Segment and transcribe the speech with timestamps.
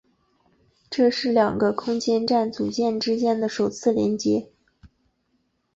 [0.89, 4.49] 这是两个空间站组件之间的首次连接。